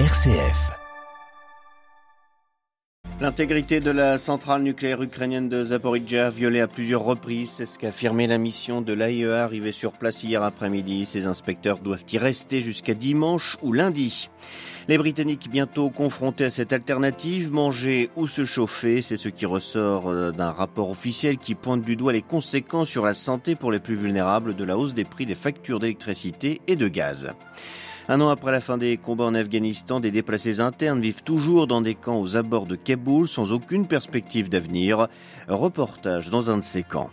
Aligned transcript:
RCF. 0.00 0.72
L'intégrité 3.20 3.78
de 3.78 3.92
la 3.92 4.18
centrale 4.18 4.64
nucléaire 4.64 5.00
ukrainienne 5.00 5.48
de 5.48 5.62
Zaporizhia 5.62 6.30
violée 6.30 6.58
à 6.58 6.66
plusieurs 6.66 7.04
reprises, 7.04 7.50
c'est 7.50 7.66
ce 7.66 7.78
qu'a 7.78 7.90
affirmé 7.90 8.26
la 8.26 8.38
mission 8.38 8.80
de 8.80 8.92
l'AIEA 8.92 9.44
arrivée 9.44 9.70
sur 9.70 9.92
place 9.92 10.24
hier 10.24 10.42
après-midi. 10.42 11.06
Ces 11.06 11.28
inspecteurs 11.28 11.78
doivent 11.78 12.04
y 12.12 12.18
rester 12.18 12.60
jusqu'à 12.60 12.94
dimanche 12.94 13.56
ou 13.62 13.72
lundi. 13.72 14.30
Les 14.88 14.98
Britanniques 14.98 15.48
bientôt 15.48 15.90
confrontés 15.90 16.46
à 16.46 16.50
cette 16.50 16.72
alternative, 16.72 17.52
manger 17.52 18.10
ou 18.16 18.26
se 18.26 18.44
chauffer, 18.44 19.00
c'est 19.00 19.16
ce 19.16 19.28
qui 19.28 19.46
ressort 19.46 20.08
euh, 20.08 20.32
d'un 20.32 20.50
rapport 20.50 20.90
officiel 20.90 21.38
qui 21.38 21.54
pointe 21.54 21.82
du 21.82 21.94
doigt 21.94 22.12
les 22.12 22.20
conséquences 22.20 22.88
sur 22.88 23.06
la 23.06 23.14
santé 23.14 23.54
pour 23.54 23.70
les 23.70 23.78
plus 23.78 23.94
vulnérables 23.94 24.56
de 24.56 24.64
la 24.64 24.76
hausse 24.76 24.92
des 24.92 25.04
prix 25.04 25.24
des 25.24 25.36
factures 25.36 25.78
d'électricité 25.78 26.60
et 26.66 26.74
de 26.74 26.88
gaz. 26.88 27.32
Un 28.06 28.20
an 28.20 28.28
après 28.28 28.52
la 28.52 28.60
fin 28.60 28.76
des 28.76 28.98
combats 28.98 29.24
en 29.24 29.34
Afghanistan, 29.34 29.98
des 29.98 30.10
déplacés 30.10 30.60
internes 30.60 31.00
vivent 31.00 31.22
toujours 31.22 31.66
dans 31.66 31.80
des 31.80 31.94
camps 31.94 32.20
aux 32.20 32.36
abords 32.36 32.66
de 32.66 32.76
Kaboul 32.76 33.26
sans 33.26 33.50
aucune 33.50 33.86
perspective 33.86 34.50
d'avenir. 34.50 35.08
Reportage 35.48 36.28
dans 36.28 36.50
un 36.50 36.58
de 36.58 36.62
ces 36.62 36.82
camps. 36.82 37.08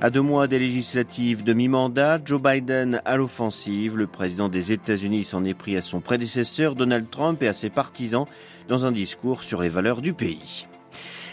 À 0.00 0.10
deux 0.10 0.22
mois 0.22 0.48
des 0.48 0.58
législatives 0.58 1.44
de 1.44 1.52
mi-mandat, 1.52 2.18
Joe 2.24 2.42
Biden 2.42 3.00
à 3.04 3.16
l'offensive. 3.16 3.96
Le 3.96 4.08
président 4.08 4.48
des 4.48 4.72
États-Unis 4.72 5.22
s'en 5.22 5.44
est 5.44 5.54
pris 5.54 5.76
à 5.76 5.82
son 5.82 6.00
prédécesseur 6.00 6.74
Donald 6.74 7.08
Trump 7.08 7.40
et 7.44 7.48
à 7.48 7.52
ses 7.52 7.70
partisans 7.70 8.26
dans 8.68 8.84
un 8.84 8.92
discours 8.92 9.44
sur 9.44 9.62
les 9.62 9.68
valeurs 9.68 10.02
du 10.02 10.12
pays. 10.12 10.66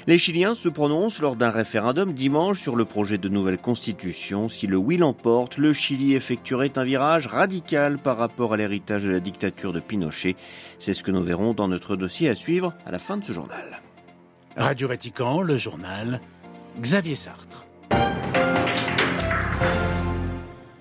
Les 0.05 0.17
Chiliens 0.17 0.53
se 0.53 0.67
prononcent 0.67 1.21
lors 1.21 1.37
d'un 1.37 1.49
référendum 1.49 2.13
dimanche 2.13 2.59
sur 2.59 2.75
le 2.75 2.83
projet 2.83 3.17
de 3.17 3.29
nouvelle 3.29 3.57
constitution. 3.57 4.49
Si 4.49 4.67
le 4.67 4.75
oui 4.75 4.97
l'emporte, 4.97 5.57
le 5.57 5.71
Chili 5.71 6.13
effectuerait 6.13 6.77
un 6.77 6.83
virage 6.83 7.27
radical 7.27 7.97
par 7.97 8.17
rapport 8.17 8.51
à 8.51 8.57
l'héritage 8.57 9.03
de 9.03 9.11
la 9.11 9.21
dictature 9.21 9.71
de 9.71 9.79
Pinochet. 9.79 10.35
C'est 10.77 10.93
ce 10.93 11.03
que 11.03 11.11
nous 11.11 11.23
verrons 11.23 11.53
dans 11.53 11.69
notre 11.69 11.95
dossier 11.95 12.27
à 12.27 12.35
suivre 12.35 12.73
à 12.85 12.91
la 12.91 12.99
fin 12.99 13.15
de 13.15 13.23
ce 13.23 13.31
journal. 13.31 13.81
Radio 14.57 14.89
Vatican, 14.89 15.41
le 15.41 15.55
journal 15.55 16.19
Xavier 16.81 17.15
Sartre. 17.15 17.63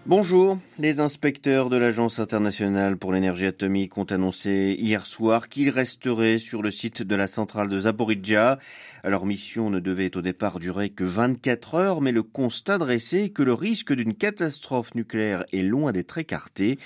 Bonjour. 0.04 0.58
Les 0.78 0.98
inspecteurs 0.98 1.70
de 1.70 1.76
l'Agence 1.76 2.18
internationale 2.18 2.96
pour 2.96 3.12
l'énergie 3.12 3.46
atomique 3.46 3.96
ont 3.96 4.04
annoncé 4.04 4.76
hier 4.78 5.06
soir 5.06 5.48
qu'ils 5.48 5.70
resteraient 5.70 6.38
sur 6.38 6.60
le 6.60 6.72
site 6.72 7.02
de 7.02 7.14
la 7.14 7.28
centrale 7.28 7.68
de 7.68 7.78
Zaporizhia. 7.78 8.58
Leur 9.04 9.26
mission 9.26 9.68
ne 9.68 9.80
devait 9.80 10.16
au 10.16 10.22
départ 10.22 10.60
durer 10.60 10.90
que 10.90 11.02
24 11.02 11.74
heures, 11.74 12.00
mais 12.00 12.12
le 12.12 12.22
constat 12.22 12.78
dressé 12.78 13.24
est 13.24 13.30
que 13.30 13.42
le 13.42 13.52
risque 13.52 13.92
d'une 13.92 14.14
catastrophe 14.14 14.94
nucléaire 14.94 15.44
est 15.52 15.62
loin 15.62 15.90
d'être 15.90 16.18
écarté. 16.18 16.78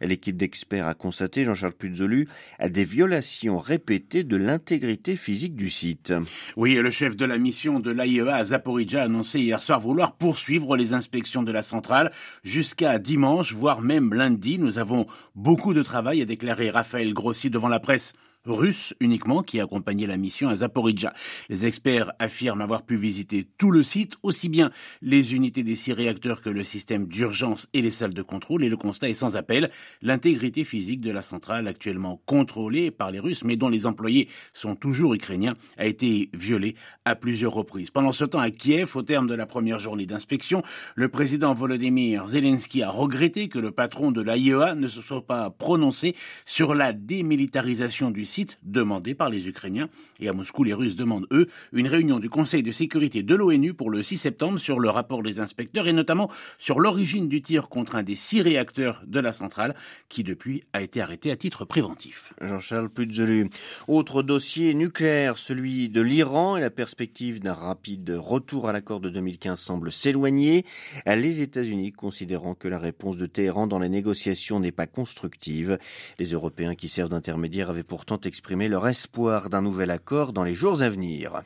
L'équipe 0.00 0.36
d'experts 0.36 0.86
a 0.86 0.94
constaté, 0.94 1.44
Jean-Charles 1.44 1.74
Puzolu, 1.74 2.26
des 2.66 2.84
violations 2.84 3.58
répétées 3.58 4.24
de 4.24 4.36
l'intégrité 4.36 5.16
physique 5.16 5.56
du 5.56 5.68
site. 5.68 6.14
Oui, 6.56 6.74
le 6.74 6.90
chef 6.90 7.16
de 7.16 7.26
la 7.26 7.36
mission 7.36 7.80
de 7.80 7.90
l'AIEA 7.90 8.34
à 8.34 8.44
Zaporizhia 8.44 9.02
a 9.02 9.04
annoncé 9.04 9.40
hier 9.40 9.60
soir 9.60 9.78
vouloir 9.78 10.16
poursuivre 10.16 10.76
les 10.76 10.94
inspections 10.94 11.42
de 11.42 11.52
la 11.52 11.62
centrale 11.62 12.10
jusqu'à 12.44 12.98
dimanche, 12.98 13.52
voire 13.52 13.82
même 13.82 14.14
lundi. 14.14 14.58
Nous 14.58 14.78
avons 14.78 15.06
beaucoup 15.34 15.74
de 15.74 15.82
travail, 15.82 16.22
a 16.22 16.24
déclaré 16.24 16.70
Raphaël 16.70 17.12
Grossi 17.12 17.50
devant 17.50 17.68
la 17.68 17.80
presse 17.80 18.14
russe 18.48 18.94
uniquement 19.00 19.42
qui 19.42 19.60
accompagnait 19.60 20.06
la 20.06 20.16
mission 20.16 20.48
à 20.48 20.56
Zaporizhia. 20.56 21.12
Les 21.48 21.66
experts 21.66 22.12
affirment 22.18 22.62
avoir 22.62 22.82
pu 22.82 22.96
visiter 22.96 23.46
tout 23.58 23.70
le 23.70 23.82
site, 23.82 24.16
aussi 24.22 24.48
bien 24.48 24.70
les 25.02 25.34
unités 25.34 25.62
des 25.62 25.76
six 25.76 25.92
réacteurs 25.92 26.42
que 26.42 26.50
le 26.50 26.64
système 26.64 27.06
d'urgence 27.06 27.68
et 27.72 27.82
les 27.82 27.90
salles 27.90 28.14
de 28.14 28.22
contrôle, 28.22 28.64
et 28.64 28.68
le 28.68 28.76
constat 28.76 29.08
est 29.08 29.14
sans 29.14 29.36
appel. 29.36 29.70
L'intégrité 30.02 30.64
physique 30.64 31.00
de 31.00 31.10
la 31.10 31.22
centrale, 31.22 31.68
actuellement 31.68 32.20
contrôlée 32.26 32.90
par 32.90 33.10
les 33.10 33.20
Russes, 33.20 33.44
mais 33.44 33.56
dont 33.56 33.68
les 33.68 33.86
employés 33.86 34.28
sont 34.52 34.74
toujours 34.74 35.14
ukrainiens, 35.14 35.54
a 35.76 35.86
été 35.86 36.30
violée 36.32 36.74
à 37.04 37.14
plusieurs 37.14 37.52
reprises. 37.52 37.90
Pendant 37.90 38.12
ce 38.12 38.24
temps, 38.24 38.40
à 38.40 38.50
Kiev, 38.50 38.96
au 38.96 39.02
terme 39.02 39.26
de 39.28 39.34
la 39.34 39.46
première 39.46 39.78
journée 39.78 40.06
d'inspection, 40.06 40.62
le 40.94 41.08
président 41.08 41.54
Volodymyr 41.54 42.28
Zelensky 42.28 42.82
a 42.82 42.90
regretté 42.90 43.48
que 43.48 43.58
le 43.58 43.70
patron 43.70 44.12
de 44.12 44.20
l'AIEA 44.20 44.74
ne 44.74 44.88
se 44.88 45.00
soit 45.00 45.26
pas 45.26 45.50
prononcé 45.50 46.14
sur 46.44 46.74
la 46.74 46.92
démilitarisation 46.92 48.10
du 48.10 48.24
site 48.24 48.37
demandé 48.62 49.14
par 49.14 49.30
les 49.30 49.48
Ukrainiens. 49.48 49.88
Et 50.20 50.28
à 50.28 50.32
Moscou, 50.32 50.64
les 50.64 50.74
Russes 50.74 50.96
demandent, 50.96 51.26
eux, 51.32 51.46
une 51.72 51.86
réunion 51.86 52.18
du 52.18 52.28
Conseil 52.28 52.62
de 52.62 52.70
sécurité 52.70 53.22
de 53.22 53.34
l'ONU 53.34 53.74
pour 53.74 53.90
le 53.90 54.02
6 54.02 54.16
septembre 54.16 54.58
sur 54.58 54.80
le 54.80 54.90
rapport 54.90 55.22
des 55.22 55.40
inspecteurs 55.40 55.86
et 55.86 55.92
notamment 55.92 56.30
sur 56.58 56.80
l'origine 56.80 57.28
du 57.28 57.40
tir 57.42 57.68
contre 57.68 57.96
un 57.96 58.02
des 58.02 58.14
six 58.14 58.42
réacteurs 58.42 59.02
de 59.06 59.20
la 59.20 59.32
centrale 59.32 59.74
qui 60.08 60.24
depuis 60.24 60.64
a 60.72 60.82
été 60.82 61.00
arrêté 61.00 61.30
à 61.30 61.36
titre 61.36 61.64
préventif. 61.64 62.32
Jean-Charles 62.40 62.90
Puzelu. 62.90 63.48
Autre 63.86 64.22
dossier 64.22 64.74
nucléaire, 64.74 65.38
celui 65.38 65.88
de 65.88 66.00
l'Iran 66.00 66.56
et 66.56 66.60
la 66.60 66.70
perspective 66.70 67.40
d'un 67.40 67.54
rapide 67.54 68.14
retour 68.16 68.68
à 68.68 68.72
l'accord 68.72 69.00
de 69.00 69.08
2015 69.08 69.58
semble 69.58 69.92
s'éloigner. 69.92 70.64
Les 71.06 71.40
États-Unis 71.40 71.92
considérant 71.92 72.54
que 72.54 72.68
la 72.68 72.78
réponse 72.78 73.16
de 73.16 73.26
Téhéran 73.26 73.66
dans 73.66 73.78
les 73.78 73.88
négociations 73.88 74.60
n'est 74.60 74.72
pas 74.72 74.86
constructive. 74.86 75.78
Les 76.18 76.32
Européens 76.32 76.74
qui 76.74 76.88
servent 76.88 77.10
d'intermédiaires 77.10 77.70
avaient 77.70 77.82
pourtant 77.82 78.17
exprimer 78.24 78.68
leur 78.68 78.86
espoir 78.86 79.50
d'un 79.50 79.62
nouvel 79.62 79.90
accord 79.90 80.32
dans 80.32 80.44
les 80.44 80.54
jours 80.54 80.82
à 80.82 80.88
venir. 80.88 81.42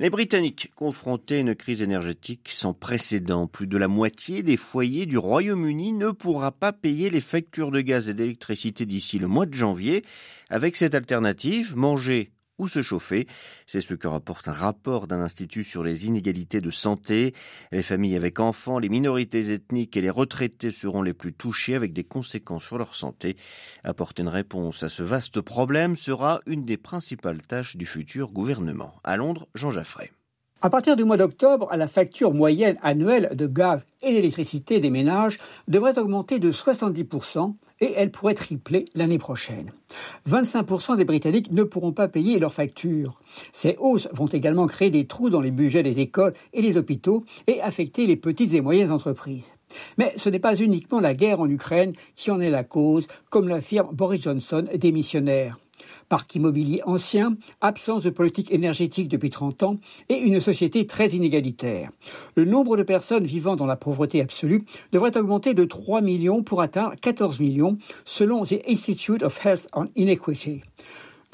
Les 0.00 0.10
Britanniques 0.10 0.72
confrontés 0.74 1.36
à 1.36 1.40
une 1.40 1.54
crise 1.54 1.80
énergétique 1.80 2.48
sans 2.50 2.74
précédent. 2.74 3.46
Plus 3.46 3.68
de 3.68 3.76
la 3.76 3.86
moitié 3.86 4.42
des 4.42 4.56
foyers 4.56 5.06
du 5.06 5.18
Royaume-Uni 5.18 5.92
ne 5.92 6.10
pourra 6.10 6.50
pas 6.50 6.72
payer 6.72 7.10
les 7.10 7.20
factures 7.20 7.70
de 7.70 7.80
gaz 7.80 8.08
et 8.08 8.14
d'électricité 8.14 8.86
d'ici 8.86 9.20
le 9.20 9.28
mois 9.28 9.46
de 9.46 9.54
janvier. 9.54 10.04
Avec 10.50 10.74
cette 10.74 10.96
alternative, 10.96 11.76
manger 11.76 12.32
ou 12.58 12.68
se 12.68 12.82
chauffer. 12.82 13.26
C'est 13.66 13.80
ce 13.80 13.94
que 13.94 14.08
rapporte 14.08 14.48
un 14.48 14.52
rapport 14.52 15.06
d'un 15.06 15.20
institut 15.20 15.64
sur 15.64 15.84
les 15.84 16.06
inégalités 16.06 16.60
de 16.60 16.70
santé. 16.70 17.34
Les 17.72 17.82
familles 17.82 18.16
avec 18.16 18.40
enfants, 18.40 18.78
les 18.78 18.88
minorités 18.88 19.52
ethniques 19.52 19.96
et 19.96 20.00
les 20.00 20.10
retraités 20.10 20.70
seront 20.70 21.02
les 21.02 21.14
plus 21.14 21.32
touchés 21.32 21.74
avec 21.74 21.92
des 21.92 22.04
conséquences 22.04 22.64
sur 22.64 22.78
leur 22.78 22.94
santé. 22.94 23.36
Apporter 23.82 24.22
une 24.22 24.28
réponse 24.28 24.82
à 24.82 24.88
ce 24.88 25.02
vaste 25.02 25.40
problème 25.40 25.96
sera 25.96 26.40
une 26.46 26.64
des 26.64 26.76
principales 26.76 27.42
tâches 27.42 27.76
du 27.76 27.86
futur 27.86 28.30
gouvernement. 28.30 28.94
À 29.04 29.16
Londres, 29.16 29.48
Jean 29.54 29.70
Jaffray. 29.70 30.10
À 30.64 30.70
partir 30.70 30.96
du 30.96 31.04
mois 31.04 31.18
d'octobre, 31.18 31.68
la 31.76 31.86
facture 31.86 32.32
moyenne 32.32 32.78
annuelle 32.80 33.32
de 33.34 33.46
gaz 33.46 33.84
et 34.00 34.14
d'électricité 34.14 34.80
des 34.80 34.88
ménages 34.88 35.36
devrait 35.68 35.98
augmenter 35.98 36.38
de 36.38 36.50
70% 36.50 37.52
et 37.80 37.92
elle 37.94 38.10
pourrait 38.10 38.32
tripler 38.32 38.86
l'année 38.94 39.18
prochaine. 39.18 39.72
25% 40.26 40.96
des 40.96 41.04
Britanniques 41.04 41.52
ne 41.52 41.64
pourront 41.64 41.92
pas 41.92 42.08
payer 42.08 42.38
leurs 42.38 42.54
factures. 42.54 43.20
Ces 43.52 43.76
hausses 43.78 44.08
vont 44.14 44.28
également 44.28 44.66
créer 44.66 44.88
des 44.88 45.06
trous 45.06 45.28
dans 45.28 45.42
les 45.42 45.50
budgets 45.50 45.82
des 45.82 45.98
écoles 45.98 46.32
et 46.54 46.62
des 46.62 46.78
hôpitaux 46.78 47.26
et 47.46 47.60
affecter 47.60 48.06
les 48.06 48.16
petites 48.16 48.54
et 48.54 48.62
moyennes 48.62 48.90
entreprises. 48.90 49.52
Mais 49.98 50.14
ce 50.16 50.30
n'est 50.30 50.38
pas 50.38 50.56
uniquement 50.56 50.98
la 50.98 51.12
guerre 51.12 51.40
en 51.40 51.50
Ukraine 51.50 51.92
qui 52.14 52.30
en 52.30 52.40
est 52.40 52.48
la 52.48 52.64
cause, 52.64 53.06
comme 53.28 53.48
l'affirme 53.48 53.94
Boris 53.94 54.22
Johnson, 54.22 54.64
démissionnaire 54.74 55.58
parc 56.08 56.34
immobilier 56.34 56.80
ancien, 56.84 57.36
absence 57.60 58.02
de 58.02 58.10
politique 58.10 58.52
énergétique 58.52 59.08
depuis 59.08 59.30
30 59.30 59.62
ans 59.62 59.76
et 60.08 60.16
une 60.16 60.40
société 60.40 60.86
très 60.86 61.08
inégalitaire. 61.08 61.90
Le 62.36 62.44
nombre 62.44 62.76
de 62.76 62.82
personnes 62.82 63.24
vivant 63.24 63.56
dans 63.56 63.66
la 63.66 63.76
pauvreté 63.76 64.20
absolue 64.20 64.64
devrait 64.92 65.16
augmenter 65.16 65.54
de 65.54 65.64
3 65.64 66.00
millions 66.00 66.42
pour 66.42 66.60
atteindre 66.60 66.94
14 67.00 67.40
millions 67.40 67.78
selon 68.04 68.44
The 68.44 68.60
Institute 68.68 69.22
of 69.22 69.44
Health 69.44 69.66
on 69.74 69.88
Inequity. 69.96 70.62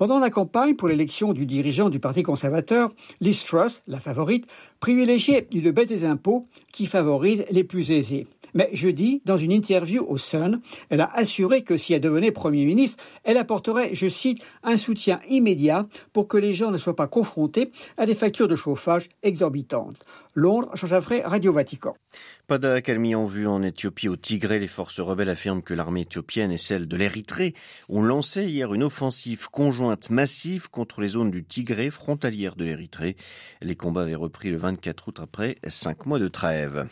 Pendant 0.01 0.19
la 0.19 0.31
campagne 0.31 0.77
pour 0.77 0.89
l'élection 0.89 1.35
du 1.35 1.45
dirigeant 1.45 1.91
du 1.91 2.01
Parti 2.01 2.23
conservateur, 2.23 2.91
Liz 3.21 3.45
Truss, 3.45 3.83
la 3.87 4.01
favorite, 4.01 4.47
privilégiait 4.81 5.47
une 5.53 5.73
baisse 5.73 5.89
des 5.89 6.07
impôts 6.07 6.47
qui 6.73 6.87
favorise 6.87 7.45
les 7.51 7.65
plus 7.65 7.91
aisés. 7.91 8.27
Mais 8.55 8.71
jeudi, 8.73 9.23
dans 9.25 9.37
une 9.37 9.53
interview 9.53 10.05
au 10.09 10.19
Sun, 10.19 10.61
elle 10.89 11.01
a 11.01 11.11
assuré 11.15 11.63
que 11.63 11.77
si 11.77 11.95
elle 11.95 12.01
devenait 12.01 12.33
Premier 12.33 12.65
ministre, 12.65 13.03
elle 13.25 13.37
apporterait, 13.37 13.95
je 13.95 14.09
cite, 14.09 14.43
un 14.63 14.77
soutien 14.77 15.21
immédiat 15.29 15.87
pour 16.13 16.29
que 16.29 16.37
les 16.37 16.55
gens 16.55 16.71
ne 16.71 16.79
soient 16.79 16.97
pas 16.97 17.07
confrontés 17.07 17.71
à 17.97 18.07
des 18.07 18.15
factures 18.15 18.49
de 18.49 18.57
chauffage 18.57 19.09
exorbitantes. 19.23 19.97
Londres, 20.35 20.71
Jean 20.75 21.01
Radio 21.25 21.53
Vatican. 21.53 21.97
Pas 22.47 22.59
d'accalmie 22.59 23.15
en 23.15 23.27
vue 23.27 23.47
en 23.47 23.63
Éthiopie 23.63 24.09
au 24.09 24.17
Tigré. 24.17 24.59
Les 24.59 24.69
forces 24.69 25.01
rebelles 25.01 25.29
affirment 25.29 25.63
que 25.63 25.75
l'armée 25.75 26.03
éthiopienne 26.03 26.53
et 26.53 26.59
celle 26.59 26.89
de 26.89 26.97
l'Érythrée 26.97 27.55
ont 27.89 28.03
lancé 28.03 28.45
hier 28.45 28.73
une 28.75 28.83
offensive 28.83 29.49
conjointe 29.51 30.11
massive 30.11 30.71
contre 30.71 31.01
les 31.01 31.09
zones 31.09 31.31
du 31.31 31.45
Tigré, 31.45 31.91
frontalières 31.91 32.57
de 32.57 32.65
l'Érythrée. 32.65 33.17
Les 33.61 33.77
combats 33.77 34.03
avaient 34.03 34.15
repris 34.15 34.51
le 34.51 34.57
24 34.57 35.09
août 35.09 35.21
après 35.21 35.57
cinq 35.67 36.07
mois 36.07 36.19
de 36.19 36.29
trêve. 36.29 36.87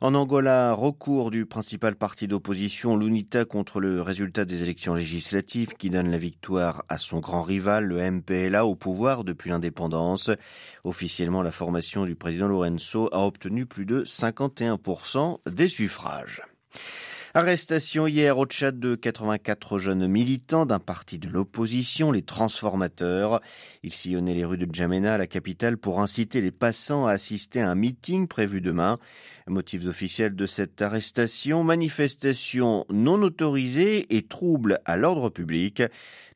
En 0.00 0.14
Angola, 0.14 0.72
recours 1.02 1.32
du 1.32 1.46
principal 1.46 1.96
parti 1.96 2.28
d'opposition, 2.28 2.96
l'UNITA, 2.96 3.44
contre 3.44 3.80
le 3.80 4.00
résultat 4.00 4.44
des 4.44 4.62
élections 4.62 4.94
législatives 4.94 5.74
qui 5.74 5.90
donne 5.90 6.08
la 6.08 6.16
victoire 6.16 6.84
à 6.88 6.96
son 6.96 7.18
grand 7.18 7.42
rival, 7.42 7.86
le 7.86 8.08
MPLA, 8.08 8.64
au 8.64 8.76
pouvoir 8.76 9.24
depuis 9.24 9.50
l'indépendance. 9.50 10.30
Officiellement, 10.84 11.42
la 11.42 11.50
formation 11.50 12.04
du 12.04 12.14
président 12.14 12.46
Lorenzo 12.46 13.08
a 13.10 13.26
obtenu 13.26 13.66
plus 13.66 13.84
de 13.84 14.04
51% 14.04 15.38
des 15.50 15.66
suffrages. 15.66 16.42
Arrestation 17.34 18.06
hier 18.06 18.36
au 18.36 18.44
Tchad 18.44 18.78
de 18.78 18.94
84 18.94 19.78
jeunes 19.78 20.06
militants 20.06 20.66
d'un 20.66 20.78
parti 20.78 21.18
de 21.18 21.30
l'opposition, 21.30 22.12
les 22.12 22.20
transformateurs. 22.20 23.40
Ils 23.82 23.94
sillonnaient 23.94 24.34
les 24.34 24.44
rues 24.44 24.58
de 24.58 24.66
Djamena, 24.70 25.16
la 25.16 25.26
capitale, 25.26 25.78
pour 25.78 26.02
inciter 26.02 26.42
les 26.42 26.50
passants 26.50 27.06
à 27.06 27.12
assister 27.12 27.62
à 27.62 27.70
un 27.70 27.74
meeting 27.74 28.28
prévu 28.28 28.60
demain. 28.60 28.98
Motifs 29.46 29.86
officiels 29.86 30.36
de 30.36 30.44
cette 30.44 30.82
arrestation, 30.82 31.64
manifestation 31.64 32.84
non 32.90 33.22
autorisée 33.22 34.14
et 34.14 34.20
trouble 34.20 34.80
à 34.84 34.98
l'ordre 34.98 35.30
public. 35.30 35.82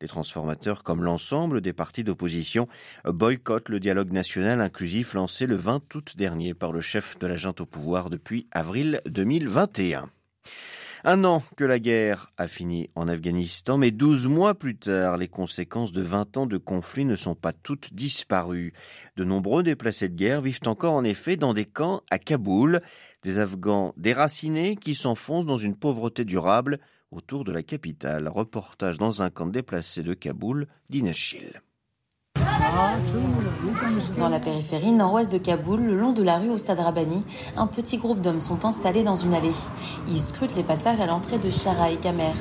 Les 0.00 0.08
transformateurs, 0.08 0.82
comme 0.82 1.04
l'ensemble 1.04 1.60
des 1.60 1.74
partis 1.74 2.04
d'opposition, 2.04 2.68
boycottent 3.04 3.68
le 3.68 3.80
dialogue 3.80 4.12
national 4.12 4.62
inclusif 4.62 5.12
lancé 5.12 5.46
le 5.46 5.56
20 5.56 5.94
août 5.94 6.14
dernier 6.16 6.54
par 6.54 6.72
le 6.72 6.80
chef 6.80 7.18
de 7.18 7.26
la 7.26 7.36
junte 7.36 7.60
au 7.60 7.66
pouvoir 7.66 8.08
depuis 8.08 8.46
avril 8.50 9.02
2021. 9.04 10.08
Un 11.08 11.22
an 11.22 11.40
que 11.56 11.62
la 11.62 11.78
guerre 11.78 12.32
a 12.36 12.48
fini 12.48 12.90
en 12.96 13.06
Afghanistan, 13.06 13.78
mais 13.78 13.92
12 13.92 14.26
mois 14.26 14.54
plus 14.54 14.76
tard, 14.76 15.18
les 15.18 15.28
conséquences 15.28 15.92
de 15.92 16.02
20 16.02 16.36
ans 16.36 16.46
de 16.46 16.58
conflit 16.58 17.04
ne 17.04 17.14
sont 17.14 17.36
pas 17.36 17.52
toutes 17.52 17.94
disparues. 17.94 18.72
De 19.14 19.22
nombreux 19.22 19.62
déplacés 19.62 20.08
de 20.08 20.16
guerre 20.16 20.42
vivent 20.42 20.66
encore 20.66 20.94
en 20.94 21.04
effet 21.04 21.36
dans 21.36 21.54
des 21.54 21.64
camps 21.64 22.02
à 22.10 22.18
Kaboul, 22.18 22.80
des 23.22 23.38
Afghans 23.38 23.94
déracinés 23.96 24.74
qui 24.74 24.96
s'enfoncent 24.96 25.46
dans 25.46 25.56
une 25.56 25.76
pauvreté 25.76 26.24
durable 26.24 26.80
autour 27.12 27.44
de 27.44 27.52
la 27.52 27.62
capitale. 27.62 28.26
Reportage 28.26 28.98
dans 28.98 29.22
un 29.22 29.30
camp 29.30 29.46
déplacé 29.46 30.02
de 30.02 30.12
Kaboul 30.12 30.66
d'Inachil. 30.90 31.62
Dans 34.18 34.28
la 34.28 34.38
périphérie 34.38 34.92
nord-ouest 34.92 35.32
de 35.32 35.38
Kaboul, 35.38 35.80
le 35.80 35.96
long 35.98 36.12
de 36.12 36.22
la 36.22 36.36
rue 36.36 36.58
Sadrabani, 36.58 37.24
un 37.56 37.66
petit 37.66 37.96
groupe 37.96 38.20
d'hommes 38.20 38.40
sont 38.40 38.66
installés 38.66 39.02
dans 39.02 39.14
une 39.14 39.32
allée. 39.32 39.54
Ils 40.08 40.20
scrutent 40.20 40.54
les 40.56 40.62
passages 40.62 41.00
à 41.00 41.06
l'entrée 41.06 41.38
de 41.38 41.50
Shara 41.50 41.90
et 41.90 41.96
Kamer. 41.96 42.34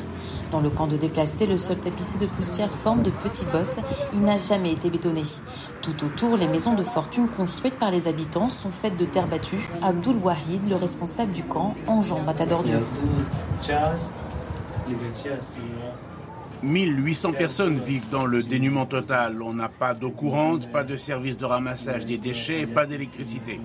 Dans 0.51 0.59
le 0.59 0.69
camp 0.69 0.87
de 0.87 0.97
déplacés, 0.97 1.47
le 1.47 1.57
sol 1.57 1.77
tapissé 1.77 2.17
de 2.17 2.25
poussière 2.25 2.69
forme 2.69 3.01
de 3.01 3.11
petites 3.11 3.49
bosses. 3.51 3.79
Il 4.13 4.21
n'a 4.21 4.37
jamais 4.37 4.73
été 4.73 4.89
bétonné. 4.89 5.23
Tout 5.81 6.03
autour, 6.03 6.35
les 6.35 6.47
maisons 6.47 6.73
de 6.73 6.83
fortune 6.83 7.29
construites 7.29 7.79
par 7.79 7.91
les 7.91 8.07
habitants 8.07 8.49
sont 8.49 8.71
faites 8.71 8.97
de 8.97 9.05
terre 9.05 9.27
battue. 9.27 9.69
Abdul 9.81 10.17
Wahid, 10.17 10.67
le 10.67 10.75
responsable 10.75 11.31
du 11.31 11.43
camp, 11.43 11.75
enjambe 11.87 12.27
un 12.27 12.33
tas 12.33 12.45
d'ordures. 12.45 12.81
1800 16.63 17.33
personnes 17.33 17.77
vivent 17.77 18.09
dans 18.09 18.25
le 18.25 18.43
dénuement 18.43 18.85
total. 18.85 19.41
On 19.41 19.53
n'a 19.53 19.69
pas 19.69 19.93
d'eau 19.93 20.11
courante, 20.11 20.71
pas 20.71 20.83
de 20.83 20.95
service 20.95 21.37
de 21.37 21.45
ramassage 21.45 22.05
des 22.05 22.17
déchets, 22.17 22.65
pas 22.65 22.85
d'électricité. 22.85 23.59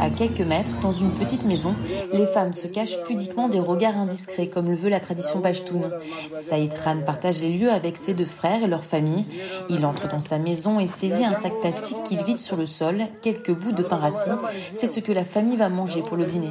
À 0.00 0.10
quelques 0.10 0.40
mètres, 0.40 0.78
dans 0.80 0.92
une 0.92 1.10
petite 1.12 1.44
maison, 1.44 1.74
les 2.12 2.26
femmes 2.26 2.52
se 2.52 2.66
cachent 2.66 3.02
pudiquement 3.04 3.48
des 3.48 3.60
regards 3.60 3.96
indiscrets, 3.96 4.48
comme 4.48 4.70
le 4.70 4.76
veut 4.76 4.88
la 4.88 5.00
tradition 5.00 5.40
pachtoune. 5.40 5.90
Saïd 6.32 6.72
Khan 6.72 7.00
partage 7.04 7.40
les 7.40 7.56
lieux 7.56 7.70
avec 7.70 7.96
ses 7.96 8.14
deux 8.14 8.26
frères 8.26 8.62
et 8.62 8.68
leur 8.68 8.84
famille. 8.84 9.24
Il 9.68 9.84
entre 9.84 10.08
dans 10.08 10.20
sa 10.20 10.38
maison 10.38 10.78
et 10.78 10.86
saisit 10.86 11.24
un 11.24 11.34
sac 11.34 11.52
plastique 11.60 12.02
qu'il 12.04 12.22
vide 12.22 12.38
sur 12.38 12.56
le 12.56 12.66
sol, 12.66 13.02
quelques 13.22 13.52
bouts 13.52 13.72
de 13.72 13.82
pain 13.82 13.96
rassis. 13.96 14.30
C'est 14.74 14.86
ce 14.86 15.00
que 15.00 15.12
la 15.12 15.24
famille 15.24 15.56
va 15.56 15.68
manger 15.68 16.02
pour 16.02 16.16
le 16.16 16.24
dîner. 16.24 16.50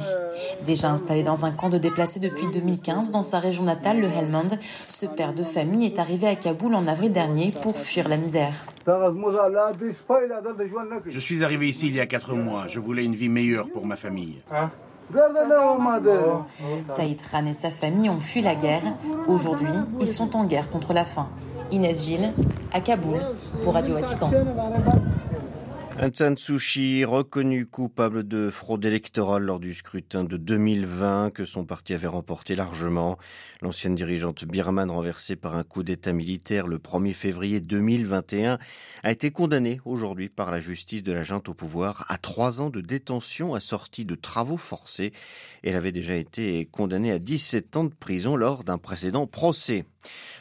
Déjà 0.66 0.90
installé 0.90 1.22
dans 1.22 1.44
un 1.44 1.50
camp 1.50 1.68
de 1.68 1.78
déplacés 1.78 2.20
depuis 2.20 2.46
2015 2.52 3.10
dans 3.12 3.22
sa 3.22 3.38
région 3.38 3.64
natale, 3.64 3.87
le 3.94 4.08
Helmand, 4.08 4.58
ce 4.86 5.06
père 5.06 5.34
de 5.34 5.44
famille 5.44 5.86
est 5.86 5.98
arrivé 5.98 6.26
à 6.26 6.34
Kaboul 6.34 6.74
en 6.74 6.86
avril 6.86 7.12
dernier 7.12 7.52
pour 7.62 7.76
fuir 7.76 8.08
la 8.08 8.16
misère. 8.16 8.66
Je 11.06 11.18
suis 11.18 11.44
arrivé 11.44 11.68
ici 11.68 11.88
il 11.88 11.96
y 11.96 12.00
a 12.00 12.06
quatre 12.06 12.34
mois. 12.34 12.66
Je 12.66 12.80
voulais 12.80 13.04
une 13.04 13.14
vie 13.14 13.28
meilleure 13.28 13.70
pour 13.70 13.86
ma 13.86 13.96
famille. 13.96 14.38
Saïd 16.84 17.18
Khan 17.30 17.46
et 17.46 17.52
sa 17.52 17.70
famille 17.70 18.10
ont 18.10 18.20
fui 18.20 18.42
la 18.42 18.54
guerre. 18.54 18.82
Aujourd'hui, 19.26 19.72
ils 20.00 20.08
sont 20.08 20.36
en 20.36 20.44
guerre 20.44 20.68
contre 20.68 20.92
la 20.92 21.04
faim. 21.04 21.28
Inès 21.70 22.06
Gilles, 22.06 22.32
à 22.72 22.80
Kaboul, 22.80 23.20
pour 23.62 23.74
Radio 23.74 23.94
Vatican. 23.94 24.30
Un 26.00 26.12
San 26.14 26.36
reconnu 26.36 27.66
coupable 27.66 28.26
de 28.26 28.50
fraude 28.50 28.84
électorale 28.84 29.42
lors 29.42 29.58
du 29.58 29.74
scrutin 29.74 30.22
de 30.22 30.36
2020 30.36 31.32
que 31.32 31.44
son 31.44 31.64
parti 31.64 31.92
avait 31.92 32.06
remporté 32.06 32.54
largement. 32.54 33.18
L'ancienne 33.62 33.96
dirigeante 33.96 34.44
birmane 34.44 34.92
renversée 34.92 35.34
par 35.34 35.56
un 35.56 35.64
coup 35.64 35.82
d'état 35.82 36.12
militaire 36.12 36.68
le 36.68 36.78
1er 36.78 37.14
février 37.14 37.58
2021 37.58 38.58
a 39.02 39.10
été 39.10 39.32
condamnée 39.32 39.80
aujourd'hui 39.84 40.28
par 40.28 40.52
la 40.52 40.60
justice 40.60 41.02
de 41.02 41.12
la 41.12 41.24
junte 41.24 41.48
au 41.48 41.54
pouvoir 41.54 42.04
à 42.08 42.16
trois 42.16 42.60
ans 42.60 42.70
de 42.70 42.80
détention 42.80 43.54
assortie 43.54 44.04
de 44.04 44.14
travaux 44.14 44.56
forcés. 44.56 45.12
Elle 45.64 45.74
avait 45.74 45.90
déjà 45.90 46.14
été 46.14 46.66
condamnée 46.66 47.10
à 47.10 47.18
17 47.18 47.76
ans 47.76 47.84
de 47.84 47.94
prison 47.94 48.36
lors 48.36 48.62
d'un 48.62 48.78
précédent 48.78 49.26
procès. 49.26 49.84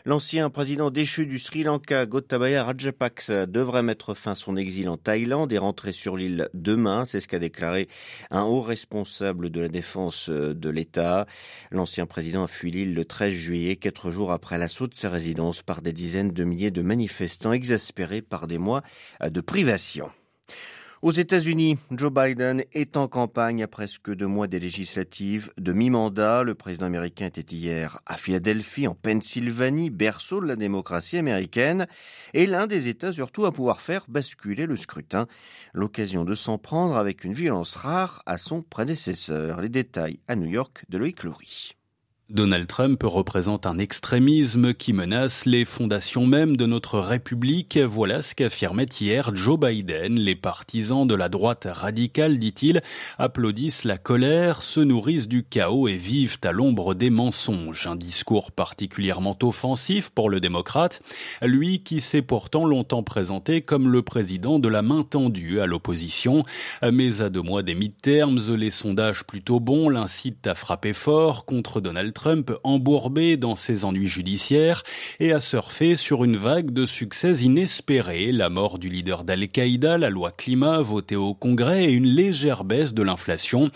L'ancien 0.05 0.49
président 0.49 0.89
déchu 0.89 1.25
du 1.25 1.39
Sri 1.39 1.63
Lanka, 1.63 2.05
Gotabaya 2.05 2.63
Rajapaksa, 2.63 3.45
devrait 3.45 3.83
mettre 3.83 4.13
fin 4.13 4.31
à 4.31 4.35
son 4.35 4.55
exil 4.55 4.87
en 4.87 4.97
Thaïlande 4.97 5.51
et 5.51 5.57
rentrer 5.57 5.91
sur 5.91 6.15
l'île 6.15 6.49
demain. 6.53 7.05
C'est 7.05 7.19
ce 7.19 7.27
qu'a 7.27 7.39
déclaré 7.39 7.89
un 8.31 8.43
haut 8.43 8.61
responsable 8.61 9.49
de 9.49 9.59
la 9.59 9.67
défense 9.67 10.29
de 10.29 10.69
l'État. 10.69 11.25
L'ancien 11.71 12.05
président 12.05 12.43
a 12.43 12.47
fui 12.47 12.71
l'île 12.71 12.93
le 12.93 13.05
13 13.05 13.33
juillet, 13.33 13.75
quatre 13.75 14.11
jours 14.11 14.31
après 14.31 14.57
l'assaut 14.57 14.87
de 14.87 14.95
sa 14.95 15.09
résidence 15.09 15.61
par 15.61 15.81
des 15.81 15.93
dizaines 15.93 16.31
de 16.31 16.43
milliers 16.43 16.71
de 16.71 16.81
manifestants 16.81 17.51
exaspérés 17.51 18.21
par 18.21 18.47
des 18.47 18.57
mois 18.57 18.83
de 19.21 19.41
privation. 19.41 20.09
Aux 21.03 21.11
États-Unis, 21.11 21.77
Joe 21.91 22.11
Biden 22.11 22.63
est 22.73 22.97
en 22.97 23.07
campagne 23.07 23.61
à 23.61 23.67
presque 23.67 24.11
deux 24.15 24.25
mois 24.25 24.47
des 24.47 24.59
législatives 24.59 25.53
de 25.57 25.71
mi-mandat. 25.71 26.41
Le 26.41 26.55
président 26.55 26.87
américain 26.87 27.27
était 27.27 27.55
hier 27.55 27.99
à 28.07 28.17
Philadelphie, 28.17 28.87
en 28.87 28.95
Pennsylvanie, 28.95 29.91
berceau 29.91 30.41
de 30.41 30.47
la 30.47 30.55
démocratie 30.55 31.17
américaine, 31.17 31.85
et 32.33 32.47
l'un 32.47 32.65
des 32.65 32.87
États 32.87 33.13
surtout 33.13 33.45
à 33.45 33.51
pouvoir 33.51 33.79
faire 33.79 34.05
basculer 34.07 34.65
le 34.65 34.75
scrutin. 34.75 35.27
L'occasion 35.71 36.25
de 36.25 36.33
s'en 36.33 36.57
prendre 36.57 36.97
avec 36.97 37.23
une 37.23 37.33
violence 37.33 37.75
rare 37.75 38.23
à 38.25 38.39
son 38.39 38.63
prédécesseur. 38.63 39.61
Les 39.61 39.69
détails 39.69 40.19
à 40.27 40.35
New 40.35 40.49
York 40.49 40.83
de 40.89 40.97
Loïc 40.97 41.23
Loury. 41.23 41.76
Donald 42.29 42.67
Trump 42.67 43.01
représente 43.05 43.65
un 43.65 43.77
extrémisme 43.77 44.73
qui 44.73 44.91
menace 44.91 45.45
les 45.45 45.63
fondations 45.63 46.25
même 46.25 46.57
de 46.57 46.65
notre 46.65 46.99
République. 46.99 47.77
Voilà 47.77 48.21
ce 48.21 48.35
qu'affirmait 48.35 48.85
hier 48.99 49.33
Joe 49.33 49.57
Biden. 49.57 50.19
Les 50.19 50.35
partisans 50.35 51.07
de 51.07 51.15
la 51.15 51.29
droite 51.29 51.69
radicale, 51.71 52.37
dit-il, 52.37 52.81
applaudissent 53.17 53.85
la 53.85 53.97
colère, 53.97 54.61
se 54.61 54.81
nourrissent 54.81 55.29
du 55.29 55.45
chaos 55.45 55.87
et 55.87 55.95
vivent 55.95 56.39
à 56.43 56.51
l'ombre 56.51 56.95
des 56.95 57.09
mensonges. 57.09 57.87
Un 57.87 57.95
discours 57.95 58.51
particulièrement 58.51 59.37
offensif 59.41 60.09
pour 60.09 60.29
le 60.29 60.41
démocrate, 60.41 61.01
lui 61.41 61.81
qui 61.81 62.01
s'est 62.01 62.21
pourtant 62.21 62.65
longtemps 62.65 63.03
présenté 63.03 63.61
comme 63.61 63.89
le 63.89 64.01
président 64.01 64.59
de 64.59 64.67
la 64.67 64.81
main 64.81 65.03
tendue 65.03 65.61
à 65.61 65.65
l'opposition. 65.65 66.43
Mais 66.83 67.21
à 67.21 67.29
deux 67.29 67.41
mois 67.41 67.63
des 67.63 67.75
midterms, 67.75 68.53
les 68.53 68.71
sondages 68.71 69.23
plutôt 69.23 69.61
bons 69.61 69.87
l'incitent 69.87 70.45
à 70.45 70.55
frapper 70.55 70.91
fort 70.91 71.45
contre 71.45 71.79
Donald 71.79 72.16
Trump 72.17 72.51
embourbé 72.63 73.37
dans 73.37 73.55
ses 73.55 73.85
ennuis 73.85 74.07
judiciaires 74.07 74.81
et 75.19 75.33
a 75.33 75.39
surfé 75.39 75.95
sur 75.95 76.23
une 76.23 76.35
vague 76.35 76.71
de 76.71 76.87
succès 76.87 77.31
inespérés, 77.43 78.31
la 78.31 78.49
mort 78.49 78.79
du 78.79 78.89
leader 78.89 79.23
d'Al-Qaïda, 79.23 79.99
la 79.99 80.09
loi 80.09 80.31
climat 80.31 80.81
votée 80.81 81.15
au 81.15 81.35
Congrès 81.35 81.85
et 81.85 81.91
une 81.91 82.07
légère 82.07 82.63
baisse 82.63 82.95
de 82.95 83.03
l'inflation. 83.03 83.69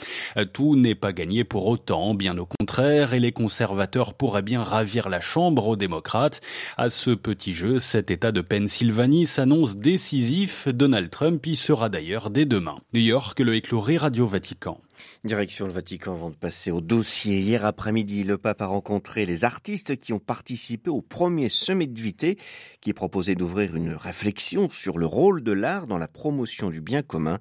Tout 0.53 0.75
n'est 0.75 0.95
pas 0.95 1.13
gagné 1.13 1.43
pour 1.43 1.67
autant, 1.67 2.15
bien 2.15 2.36
au 2.39 2.48
contraire, 2.48 3.13
et 3.13 3.19
les 3.19 3.31
conservateurs 3.31 4.15
pourraient 4.15 4.41
bien 4.41 4.63
ravir 4.63 5.07
la 5.07 5.21
chambre 5.21 5.67
aux 5.67 5.75
démocrates. 5.75 6.41
À 6.77 6.89
ce 6.89 7.12
petit 7.12 7.53
jeu, 7.53 7.79
cet 7.79 8.10
État 8.10 8.31
de 8.31 8.41
Pennsylvanie 8.41 9.27
s'annonce 9.27 9.77
décisif. 9.77 10.67
Donald 10.67 11.12
Trump 11.12 11.45
y 11.45 11.55
sera 11.55 11.89
d'ailleurs 11.89 12.31
dès 12.31 12.45
demain. 12.45 12.79
New 12.95 13.01
York, 13.01 13.39
le 13.39 13.53
écloré 13.53 13.98
Radio 13.98 14.25
Vatican. 14.25 14.81
Direction 15.24 15.67
le 15.67 15.72
Vatican 15.72 16.13
avant 16.13 16.31
de 16.31 16.36
passer 16.36 16.72
au 16.72 16.81
dossier. 16.81 17.41
Hier 17.41 17.63
après-midi, 17.63 18.24
le 18.24 18.39
pape 18.39 18.62
a 18.63 18.65
rencontré 18.65 19.27
les 19.27 19.43
artistes 19.43 19.96
qui 19.96 20.13
ont 20.13 20.20
participé 20.20 20.89
au 20.89 21.01
premier 21.01 21.48
sommet 21.48 21.86
de 21.86 22.01
Vité 22.01 22.38
qui 22.81 22.93
proposait 22.93 23.36
d'ouvrir 23.36 23.75
une 23.75 23.93
réflexion 23.93 24.70
sur 24.72 24.98
le 24.98 25.05
rôle 25.05 25.43
de 25.43 25.51
l'art 25.51 25.86
dans 25.86 26.00
la 26.00 26.08
promotion 26.08 26.72
du 26.72 26.81
bien 26.81 27.03
commun. 27.03 27.39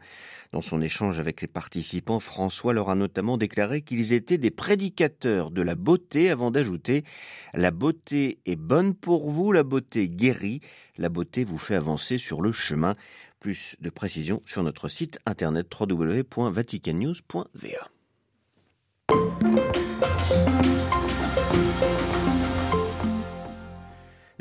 Dans 0.52 0.60
son 0.60 0.82
échange 0.82 1.20
avec 1.20 1.40
les 1.40 1.48
participants, 1.48 2.20
François 2.20 2.74
leur 2.74 2.90
a 2.90 2.96
notamment 2.96 3.38
déclaré 3.38 3.82
qu'ils 3.82 4.12
étaient 4.12 4.36
des 4.36 4.50
prédicateurs 4.50 5.50
de 5.50 5.62
la 5.62 5.74
beauté 5.74 6.28
avant 6.28 6.50
d'ajouter 6.50 7.04
La 7.54 7.70
beauté 7.70 8.40
est 8.44 8.56
bonne 8.56 8.94
pour 8.94 9.30
vous, 9.30 9.52
la 9.52 9.62
beauté 9.62 10.08
guérit, 10.08 10.60
la 10.98 11.08
beauté 11.08 11.44
vous 11.44 11.56
fait 11.56 11.76
avancer 11.76 12.18
sur 12.18 12.42
le 12.42 12.52
chemin. 12.52 12.94
Plus 13.40 13.76
de 13.80 13.90
précisions 13.90 14.42
sur 14.44 14.62
notre 14.62 14.88
site 14.88 15.18
internet 15.26 15.66
www.vaticannews.va. 15.78 17.90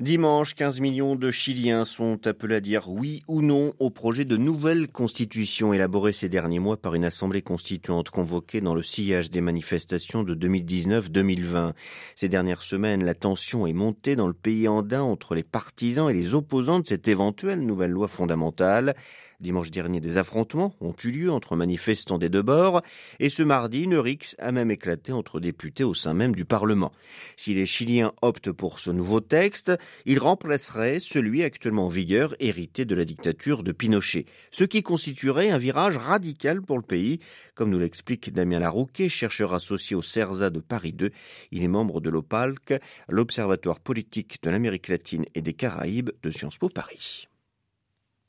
Dimanche, 0.01 0.55
15 0.55 0.79
millions 0.79 1.17
de 1.17 1.29
Chiliens 1.29 1.83
sont 1.83 2.25
appelés 2.25 2.55
à 2.55 2.59
dire 2.61 2.89
oui 2.89 3.21
ou 3.27 3.41
non 3.41 3.73
au 3.79 3.89
projet 3.89 4.23
de 4.23 4.37
nouvelle 4.37 4.87
constitution 4.87 5.73
élaboré 5.73 6.13
ces 6.13 6.29
derniers 6.29 6.59
mois 6.59 6.77
par 6.77 6.95
une 6.95 7.03
assemblée 7.03 7.41
constituante 7.41 8.09
convoquée 8.09 8.61
dans 8.61 8.73
le 8.73 8.81
sillage 8.81 9.29
des 9.29 9.41
manifestations 9.41 10.23
de 10.23 10.35
2019-2020. 10.35 11.73
Ces 12.15 12.29
dernières 12.29 12.63
semaines, 12.63 13.03
la 13.03 13.13
tension 13.13 13.67
est 13.67 13.73
montée 13.73 14.15
dans 14.15 14.27
le 14.27 14.33
pays 14.33 14.69
andin 14.69 15.01
entre 15.01 15.35
les 15.35 15.43
partisans 15.43 16.09
et 16.09 16.13
les 16.13 16.33
opposants 16.33 16.79
de 16.79 16.87
cette 16.87 17.09
éventuelle 17.09 17.59
nouvelle 17.59 17.91
loi 17.91 18.07
fondamentale. 18.07 18.95
Dimanche 19.39 19.71
dernier, 19.71 20.01
des 20.01 20.17
affrontements 20.17 20.75
ont 20.81 20.93
eu 21.01 21.11
lieu 21.11 21.31
entre 21.31 21.55
manifestants 21.55 22.17
des 22.17 22.27
deux 22.27 22.41
bords 22.41 22.81
et 23.21 23.29
ce 23.29 23.41
mardi, 23.41 23.83
une 23.83 23.95
rixe 23.95 24.35
a 24.37 24.51
même 24.51 24.69
éclaté 24.69 25.13
entre 25.13 25.39
députés 25.39 25.85
au 25.85 25.93
sein 25.93 26.13
même 26.13 26.35
du 26.35 26.43
Parlement. 26.43 26.91
Si 27.37 27.53
les 27.53 27.65
Chiliens 27.65 28.11
optent 28.21 28.51
pour 28.51 28.79
ce 28.79 28.91
nouveau 28.91 29.21
texte, 29.21 29.71
il 30.05 30.19
remplacerait 30.19 30.99
celui 30.99 31.41
actuellement 31.41 31.85
en 31.85 31.87
vigueur 31.87 32.35
hérité 32.41 32.83
de 32.83 32.95
la 32.95 33.05
dictature 33.05 33.63
de 33.63 33.71
Pinochet, 33.71 34.25
ce 34.51 34.65
qui 34.65 34.83
constituerait 34.83 35.51
un 35.51 35.57
virage 35.57 35.95
radical 35.95 36.61
pour 36.61 36.75
le 36.75 36.83
pays, 36.83 37.21
comme 37.55 37.69
nous 37.69 37.79
l'explique 37.79 38.33
Damien 38.33 38.59
Larouquet, 38.59 39.07
chercheur 39.07 39.53
associé 39.53 39.95
au 39.95 40.01
CERSA 40.01 40.49
de 40.49 40.59
Paris 40.59 40.91
2. 40.91 41.11
Il 41.51 41.63
est 41.63 41.69
membre 41.69 42.01
de 42.01 42.09
l'OPALC, 42.09 42.81
l'Observatoire 43.07 43.79
politique 43.79 44.43
de 44.43 44.49
l'Amérique 44.49 44.89
latine 44.89 45.23
et 45.33 45.41
des 45.41 45.53
Caraïbes 45.53 46.11
de 46.21 46.29
Sciences 46.29 46.57
Po 46.57 46.67
Paris 46.67 47.28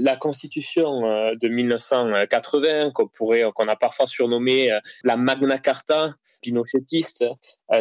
la 0.01 0.17
constitution 0.17 1.05
euh, 1.07 1.35
de 1.41 1.49
1980 1.49 2.91
qu'on 2.93 3.09
pourrait 3.09 3.45
qu'on 3.55 3.69
a 3.69 3.77
parfois 3.77 4.07
surnommée 4.07 4.73
euh, 4.73 4.81
la 5.05 5.17
Magna 5.17 5.59
Carta 5.59 6.15
pinochetiste 6.43 7.25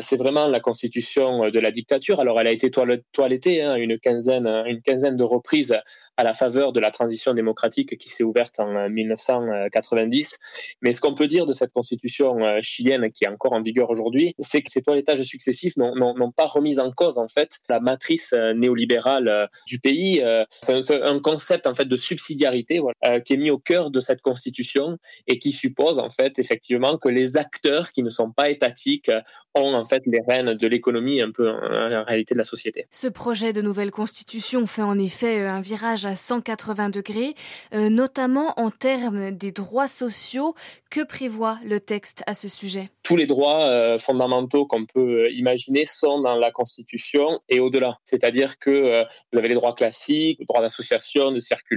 c'est 0.01 0.17
vraiment 0.17 0.47
la 0.47 0.59
constitution 0.59 1.49
de 1.49 1.59
la 1.59 1.71
dictature. 1.71 2.19
Alors 2.19 2.39
elle 2.39 2.47
a 2.47 2.51
été 2.51 2.71
toilettée 2.71 3.61
hein, 3.61 3.75
une 3.75 3.99
quinzaine 3.99 4.47
une 4.47 4.81
quinzaine 4.81 5.15
de 5.15 5.23
reprises 5.23 5.77
à 6.17 6.23
la 6.23 6.33
faveur 6.33 6.73
de 6.73 6.79
la 6.79 6.91
transition 6.91 7.33
démocratique 7.33 7.97
qui 7.97 8.09
s'est 8.09 8.23
ouverte 8.23 8.59
en 8.59 8.89
1990 8.89 10.39
mais 10.81 10.91
ce 10.91 11.01
qu'on 11.01 11.15
peut 11.15 11.27
dire 11.27 11.45
de 11.45 11.53
cette 11.53 11.71
constitution 11.71 12.37
chilienne 12.61 13.09
qui 13.11 13.23
est 13.23 13.29
encore 13.29 13.53
en 13.53 13.61
vigueur 13.61 13.89
aujourd'hui 13.89 14.35
c'est 14.39 14.61
que 14.61 14.71
ces 14.71 14.81
toilettages 14.81 15.23
successifs 15.23 15.77
n'ont 15.77 16.31
pas 16.31 16.45
remis 16.45 16.79
en 16.79 16.91
cause 16.91 17.17
en 17.17 17.27
fait 17.27 17.59
la 17.69 17.79
matrice 17.79 18.33
néolibérale 18.55 19.49
du 19.65 19.79
pays. 19.79 20.23
C'est 20.49 21.03
un 21.03 21.19
concept 21.19 21.67
en 21.67 21.75
fait 21.75 21.85
de 21.85 21.95
subsidiarité 21.95 22.81
euh, 23.05 23.19
qui 23.19 23.33
est 23.33 23.37
mis 23.37 23.51
au 23.51 23.57
cœur 23.57 23.91
de 23.91 23.99
cette 23.99 24.21
constitution 24.21 24.97
et 25.27 25.39
qui 25.39 25.51
suppose 25.51 25.99
en 25.99 26.09
fait 26.09 26.39
effectivement 26.39 26.97
que 26.97 27.09
les 27.09 27.37
acteurs 27.37 27.91
qui 27.91 28.03
ne 28.03 28.09
sont 28.09 28.31
pas 28.31 28.49
étatiques 28.49 29.09
euh, 29.09 29.21
ont 29.55 29.78
en 29.79 29.85
fait 29.85 30.03
les 30.05 30.21
rênes 30.27 30.53
de 30.53 30.67
l'économie 30.67 31.21
un 31.21 31.31
peu 31.31 31.49
en 31.49 32.03
réalité 32.03 32.33
de 32.33 32.39
la 32.39 32.43
société. 32.43 32.87
Ce 32.91 33.07
projet 33.07 33.53
de 33.53 33.61
nouvelle 33.61 33.91
constitution 33.91 34.65
fait 34.67 34.81
en 34.81 34.97
effet 34.99 35.39
euh, 35.39 35.49
un 35.49 35.61
virage 35.61 36.05
à 36.05 36.15
180 36.15 36.89
degrés, 36.89 37.35
notamment 37.73 38.53
en 38.57 38.71
termes 38.71 39.31
des 39.31 39.51
droits 39.51 39.87
sociaux. 39.87 40.55
Que 40.89 41.03
prévoit 41.03 41.59
le 41.63 41.79
texte 41.79 42.23
à 42.25 42.33
ce 42.33 42.47
sujet? 42.47 42.89
Tous 43.03 43.15
les 43.15 43.27
droits 43.27 43.99
fondamentaux 43.99 44.65
qu'on 44.65 44.87
peut 44.87 45.29
imaginer 45.31 45.85
sont 45.85 46.19
dans 46.19 46.35
la 46.35 46.49
constitution 46.49 47.39
et 47.47 47.59
au-delà. 47.59 47.99
C'est-à-dire 48.05 48.57
que 48.57 49.03
vous 49.31 49.37
avez 49.37 49.49
les 49.49 49.53
droits 49.53 49.75
classiques, 49.75 50.39
le 50.39 50.45
droit 50.45 50.61
d'association, 50.61 51.31
de 51.31 51.41
circulation 51.41 51.69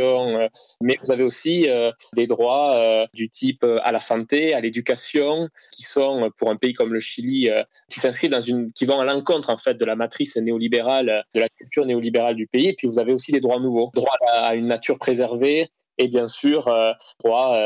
euh, 0.00 0.48
mais 0.82 0.98
vous 1.04 1.12
avez 1.12 1.22
aussi 1.22 1.68
euh, 1.68 1.90
des 2.14 2.26
droits 2.26 2.76
euh, 2.76 3.06
du 3.14 3.28
type 3.28 3.64
à 3.82 3.92
la 3.92 4.00
santé, 4.00 4.54
à 4.54 4.60
l'éducation, 4.60 5.48
qui 5.72 5.82
sont 5.82 6.30
pour 6.36 6.50
un 6.50 6.56
pays 6.56 6.74
comme 6.74 6.92
le 6.92 7.00
Chili, 7.00 7.49
qui 7.88 8.00
s'inscrivent 8.00 8.30
dans 8.30 8.42
une, 8.42 8.72
qui 8.72 8.84
vont 8.84 9.00
à 9.00 9.04
l'encontre 9.04 9.50
en 9.50 9.56
fait 9.56 9.74
de 9.74 9.84
la 9.84 9.96
matrice 9.96 10.36
néolibérale, 10.36 11.24
de 11.34 11.40
la 11.40 11.48
culture 11.48 11.86
néolibérale 11.86 12.34
du 12.34 12.46
pays. 12.46 12.68
Et 12.68 12.74
puis 12.74 12.86
vous 12.86 12.98
avez 12.98 13.12
aussi 13.12 13.32
des 13.32 13.40
droits 13.40 13.60
nouveaux, 13.60 13.90
droit 13.94 14.16
à 14.30 14.54
une 14.54 14.66
nature 14.66 14.98
préservée, 14.98 15.68
et 15.98 16.08
bien 16.08 16.28
sûr 16.28 16.72
droit 17.22 17.56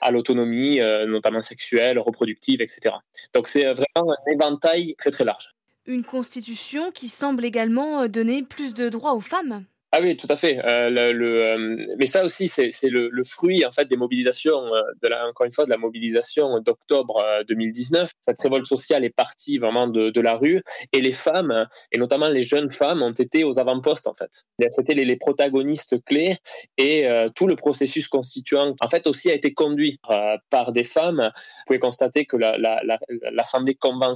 à 0.00 0.10
l'autonomie, 0.10 0.80
notamment 1.06 1.40
sexuelle, 1.40 1.98
reproductive, 1.98 2.60
etc. 2.60 2.94
Donc 3.34 3.46
c'est 3.46 3.64
vraiment 3.64 4.12
un 4.12 4.32
éventail 4.32 4.94
très 4.96 5.10
très 5.10 5.24
large. 5.24 5.54
Une 5.86 6.04
constitution 6.04 6.90
qui 6.90 7.08
semble 7.08 7.46
également 7.46 8.06
donner 8.08 8.42
plus 8.42 8.74
de 8.74 8.90
droits 8.90 9.14
aux 9.14 9.22
femmes. 9.22 9.64
Ah 9.90 10.00
oui, 10.02 10.18
tout 10.18 10.26
à 10.28 10.36
fait. 10.36 10.60
Euh, 10.68 10.90
le, 11.14 11.42
euh, 11.42 11.96
mais 11.98 12.06
ça 12.06 12.22
aussi, 12.22 12.46
c'est 12.46 12.68
le, 12.90 13.10
fruit 13.24 13.64
en 13.64 13.72
fait 13.72 13.86
des 13.86 13.96
mobilisations, 13.96 14.74
euh, 14.74 14.82
de 15.02 15.08
la, 15.08 15.26
encore 15.26 15.46
une 15.46 15.52
fois, 15.52 15.64
de 15.64 15.70
la 15.70 15.78
mobilisation 15.78 16.60
d'octobre 16.60 17.24
2019. 17.48 18.10
Cette 18.20 18.42
révolte 18.42 18.66
sociale 18.66 19.04
est 19.06 19.14
partie 19.14 19.56
vraiment 19.56 19.86
de, 19.86 20.20
la 20.20 20.34
rue, 20.34 20.62
et 20.92 21.00
les 21.00 21.12
femmes, 21.12 21.66
et 21.92 21.98
notamment 21.98 22.28
les 22.28 22.42
jeunes 22.42 22.70
femmes, 22.70 23.02
ont 23.02 23.12
été 23.12 23.44
aux 23.44 23.58
avant-postes 23.58 24.08
en 24.08 24.14
fait. 24.14 24.28
C'était 24.70 24.94
les, 24.94 25.06
les, 25.06 25.16
protagonistes 25.16 26.04
clés, 26.04 26.36
et 26.76 27.06
tout 27.34 27.46
le 27.46 27.56
processus 27.56 28.08
constituant, 28.08 28.74
en 28.80 28.88
fait, 28.88 29.06
aussi 29.06 29.30
a 29.30 29.34
été 29.34 29.54
conduit 29.54 30.00
par 30.50 30.72
des 30.72 30.84
femmes. 30.84 31.30
Vous 31.32 31.62
pouvez 31.66 31.78
constater 31.78 32.26
que 32.26 32.36
l'Assemblée 32.36 33.78
la, 33.80 34.02
la, 34.02 34.14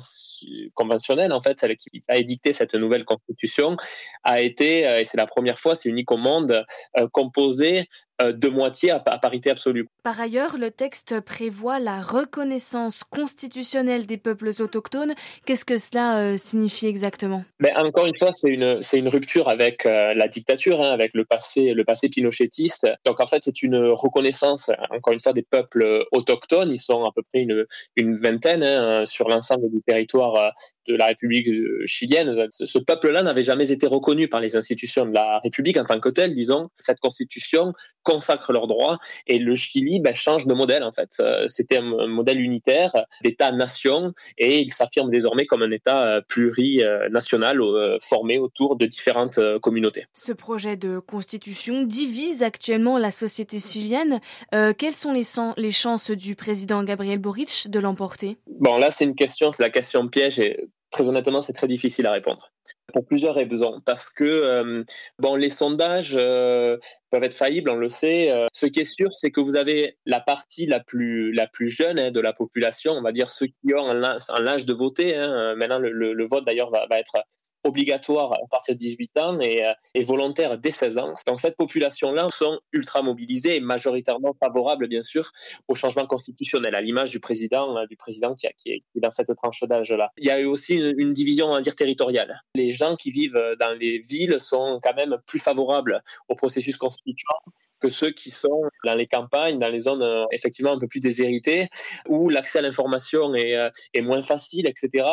conventionnelle, 0.75 1.33
en 1.33 1.41
fait, 1.41 1.61
celle 1.61 1.77
qui 1.77 2.03
a 2.09 2.19
édicté 2.19 2.53
cette 2.53 2.75
nouvelle 2.75 3.05
constitution, 3.05 3.77
a 4.25 4.41
été, 4.41 4.81
et 5.01 5.05
c'est 5.05 5.17
la 5.17 5.27
première 5.27 5.59
c'est 5.75 5.91
au 6.13 6.17
monde, 6.17 6.65
euh, 6.99 7.09
composé 7.13 7.81
euh, 7.81 7.85
de 8.21 8.49
moitié 8.49 8.91
à, 8.91 9.01
parité 9.01 9.51
absolue. 9.51 9.89
Par 10.03 10.21
ailleurs, 10.21 10.59
le 10.59 10.71
texte 10.71 11.21
prévoit 11.21 11.79
la 11.79 12.01
reconnaissance 12.01 13.03
constitutionnelle 13.05 14.07
des 14.07 14.17
peuples 14.17 14.53
autochtones. 14.61 15.15
Qu'est-ce 15.47 15.65
que 15.65 15.79
cela 15.79 16.19
euh, 16.19 16.37
signifie 16.37 16.87
exactement? 16.87 17.45
Mais 17.59 17.75
Encore 17.77 18.07
une 18.07 18.17
fois, 18.19 18.33
c'est 18.33 18.51
une, 18.51 19.09
rupture 19.09 19.49
avec 19.49 19.85
la 19.85 20.29
dictature, 20.29 20.81
hein, 20.83 20.91
avec 20.91 21.13
le 21.15 21.25
passé, 21.25 21.73
le 21.75 21.85
passé 21.85 22.09
pinochetiste. 22.09 22.87
Donc 23.05 23.21
en 23.21 23.27
fait, 23.27 23.43
c'est 23.43 23.63
une 23.63 23.77
reconnaissance, 23.77 24.71
encore 24.91 25.13
une 25.13 25.21
fois, 25.21 25.33
des 25.33 25.43
peuples 25.43 26.05
autochtones. 26.13 26.71
Ils 26.71 26.81
sont 26.81 27.05
à 27.05 27.11
peu 27.15 27.23
près 27.23 27.41
une, 27.41 27.67
une 27.97 28.17
vingtaine 28.17 28.63
hein, 28.63 29.07
sur 29.07 29.29
l'ensemble 29.29 29.71
du 29.71 29.83
territoire 29.83 30.53
de 30.89 30.95
la 30.95 31.07
République 31.07 31.49
chilienne. 31.87 32.47
Ce 32.51 32.79
peuple-là 32.79 33.23
n'avait 33.23 33.43
jamais 33.43 33.71
été 33.71 33.87
reconnu 33.87 34.29
par 34.29 34.41
les 34.41 34.57
institutions 34.57 35.07
de 35.07 35.13
la 35.13 35.41
République 35.41 35.77
en 35.77 35.85
tant 35.85 36.01
que 36.01 36.09
tel, 36.09 36.35
disons. 36.35 36.69
Cette 36.77 36.99
constitution 36.99 37.73
consacrent 38.03 38.53
leurs 38.53 38.67
droits 38.67 38.99
et 39.27 39.39
le 39.39 39.55
Chili 39.57 40.01
ben, 40.01 40.15
change 40.15 40.47
de 40.47 40.55
modèle 40.55 40.83
en 40.83 40.93
fait. 40.93 41.11
Euh, 41.21 41.45
c'était 41.49 41.79
un 41.79 42.07
modèle 42.07 42.41
unitaire 42.41 42.93
d'État-nation 43.23 44.13
et 44.39 44.61
il 44.61 44.73
s'affirme 44.73 45.11
désormais 45.11 45.47
comme 45.47 45.63
un 45.63 45.71
État 45.71 46.05
euh, 46.05 46.21
plurinational 46.27 47.61
euh, 47.61 47.99
formé 48.01 48.39
autour 48.39 48.77
de 48.77 48.87
différentes 48.87 49.39
communautés. 49.61 50.07
Ce 50.15 50.33
projet 50.33 50.77
de 50.77 50.99
constitution 50.99 51.83
divise 51.83 52.43
actuellement 52.43 52.99
la 52.99 53.11
société 53.11 53.59
chilienne. 53.59 54.21
quelles 54.51 54.95
sont 54.95 55.13
les, 55.13 55.25
les 55.57 55.73
chances 55.73 56.11
du 56.11 56.35
président 56.35 56.83
Gabriel 56.83 57.19
Boric 57.19 57.69
de 57.69 57.79
l'emporter? 57.79 58.37
Bon 58.47 58.79
là 58.79 58.91
c'est 58.91 59.05
une 59.05 59.15
question, 59.15 59.53
c'est 59.53 59.63
la 59.63 59.71
question 59.71 60.09
piège 60.09 60.39
et 60.39 60.69
très 60.93 61.09
honnêtement, 61.09 61.41
c'est 61.41 61.55
très 61.55 61.67
difficile 61.67 62.07
à 62.07 62.13
répondre. 62.13 62.53
Pour 62.93 63.05
plusieurs 63.07 63.35
raisons. 63.35 63.81
Parce 63.85 64.11
que 64.11 64.25
euh, 64.25 64.85
bon, 65.19 65.35
les 65.35 65.49
sondages 65.49 66.15
euh, 66.15 66.77
peuvent 67.11 67.25
être 67.25 67.35
faillibles, 67.35 67.71
on 67.71 67.77
le 67.77 67.89
sait. 67.89 68.31
Euh, 68.31 68.47
ce 68.53 68.67
qui 68.67 68.81
est 68.81 68.85
sûr, 68.85 69.09
c'est 69.13 69.31
que 69.31 69.41
vous 69.41 69.57
avez 69.57 69.97
la 70.07 70.21
partie 70.21 70.67
la 70.67 70.79
plus, 70.79 71.33
la 71.33 71.49
plus 71.49 71.71
jeune 71.71 71.99
hein, 71.99 72.11
de 72.11 72.21
la 72.21 72.33
population, 72.33 72.93
on 72.93 73.03
va 73.03 73.13
dire 73.13 73.31
ceux 73.31 73.47
qui 73.47 73.75
ont 73.75 73.89
un, 73.89 74.47
âge 74.47 74.67
de 74.67 74.73
voter. 74.73 75.17
Hein. 75.17 75.57
Maintenant, 75.57 75.79
le, 75.79 76.27
vote 76.27 76.45
d'ailleurs 76.45 76.71
va, 76.71 76.99
être 76.99 77.17
obligatoire 77.65 78.33
à 78.33 78.47
partir 78.51 78.75
de 78.75 78.81
18 78.81 79.19
ans 79.19 79.41
et, 79.41 79.65
euh, 79.65 79.73
et 79.95 80.03
volontaire 80.03 80.59
dès 80.59 80.71
16 80.71 80.99
ans. 80.99 81.15
Donc 81.27 81.41
cette 81.41 81.57
population-là 81.57 82.29
sont 82.31 82.59
ultra 82.73 83.03
mobilisées 83.03 83.57
et 83.57 83.61
majoritairement 83.61 84.35
favorables, 84.39 84.89
bien 84.89 85.03
sûr, 85.03 85.31
au 85.69 85.75
changement 85.75 86.07
constitutionnel, 86.07 86.75
à 86.75 86.81
l'image 86.81 87.11
du 87.11 87.21
président, 87.21 87.77
euh, 87.77 87.87
du 87.87 87.97
président 87.97 88.35
qui, 88.35 88.47
a, 88.47 88.51
est, 88.67 88.83
dans 88.97 89.11
cette 89.11 89.35
tranche 89.37 89.63
d'âge-là. 89.63 90.11
Il 90.19 90.27
y 90.27 90.31
a 90.31 90.41
eu 90.41 90.47
aussi 90.47 90.75
une, 90.75 91.13
division, 91.13 91.47
on 91.49 91.55
va 91.55 91.61
dire, 91.61 91.77
territoriale. 91.77 92.41
Les 92.55 92.73
gens 92.73 92.97
qui 92.97 93.11
vivent 93.11 93.41
dans 93.59 93.77
les 93.79 93.99
villes 93.99 94.41
sont 94.41 94.81
quand 94.83 94.95
même 94.95 95.19
plus 95.27 95.39
favorables 95.39 96.03
au 96.29 96.35
processus 96.35 96.77
constituant 96.77 97.39
que 97.83 97.89
ceux 97.89 98.13
qui 98.13 98.31
sont 98.31 98.63
dans 98.85 98.95
les 98.95 99.07
campagnes, 99.07 99.59
dans 99.59 99.69
les 99.69 99.81
zones 99.81 100.03
euh, 100.03 100.25
effectivement 100.31 100.73
un 100.73 100.79
peu 100.79 100.87
plus 100.87 101.01
déshéritées, 101.01 101.69
où 102.09 102.29
l'accès 102.29 102.61
à 102.61 102.63
l'information 102.63 103.35
est, 103.35 104.01
moins 104.01 104.23
facile, 104.23 104.67
etc. 104.67 105.05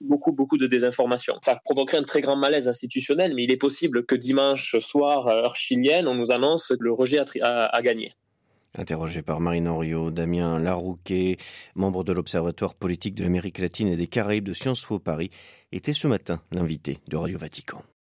beaucoup, 0.00 0.32
beaucoup 0.32 0.58
de 0.58 0.66
désinformation. 0.66 1.36
Ça 1.42 1.60
provoquerait 1.64 1.98
un 1.98 2.04
très 2.04 2.20
grand 2.20 2.36
malaise 2.36 2.68
institutionnel, 2.68 3.34
mais 3.34 3.44
il 3.44 3.50
est 3.50 3.56
possible 3.56 4.04
que 4.04 4.14
dimanche 4.14 4.78
soir, 4.80 5.28
heure 5.28 5.56
chilienne, 5.56 6.08
on 6.08 6.14
nous 6.14 6.32
annonce 6.32 6.72
le 6.78 6.92
rejet 6.92 7.18
a, 7.42 7.82
gagné. 7.82 8.14
Interrogé 8.76 9.22
par 9.22 9.40
Marine 9.40 9.68
Henriot, 9.68 10.10
Damien 10.10 10.58
Larouquet, 10.58 11.36
membre 11.74 12.04
de 12.04 12.12
l'Observatoire 12.12 12.74
politique 12.74 13.16
de 13.16 13.24
l'Amérique 13.24 13.58
latine 13.58 13.88
et 13.88 13.96
des 13.96 14.06
Caraïbes 14.06 14.44
de 14.44 14.52
Sciences 14.52 14.84
Po 14.84 14.98
Paris, 14.98 15.30
était 15.72 15.92
ce 15.92 16.06
matin 16.06 16.40
l'invité 16.52 16.98
de 17.08 17.16
Radio 17.16 17.38
Vatican. 17.38 17.82